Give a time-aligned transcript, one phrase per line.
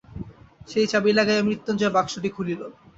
[0.67, 2.61] সেই চাবি লাগাইয়া মৃত্যুঞ্জয় বাক্সটি খুলিল।